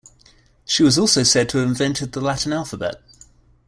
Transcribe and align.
She 0.65 0.81
was 0.81 0.97
also 0.97 1.21
said 1.21 1.47
to 1.49 1.59
have 1.59 1.67
invented 1.67 2.11
the 2.13 2.21
Latin 2.21 2.53
alphabet. 2.53 3.03